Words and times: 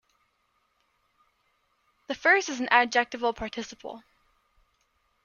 The 2.07 2.15
first 2.15 2.49
is 2.49 2.59
an 2.59 2.69
adjectival 2.71 3.33
participle. 3.35 4.01